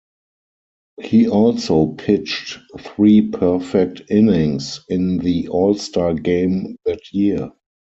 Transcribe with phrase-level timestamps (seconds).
[0.99, 7.51] He also pitched three perfect innings in the All-Star Game that year.